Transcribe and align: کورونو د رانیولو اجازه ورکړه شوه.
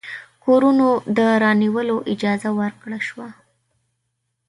کورونو 0.43 0.87
د 1.17 1.19
رانیولو 1.43 1.95
اجازه 2.13 2.49
ورکړه 2.59 2.99
شوه. 3.07 3.29